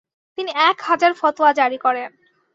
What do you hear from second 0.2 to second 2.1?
তিনি এক হাজার ফতোয়া জারি করেন।